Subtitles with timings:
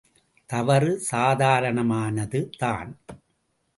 [0.49, 2.91] தவறு சாதாரணமானது தான்.